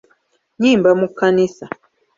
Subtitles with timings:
[0.57, 1.65] Nnyimba mu kkanisa.